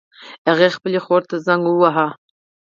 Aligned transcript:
هغې 0.47 0.67
خپلې 0.75 0.99
خور 1.05 1.21
ته 1.29 1.35
زنګ 1.45 1.63
وواهه 1.67 2.07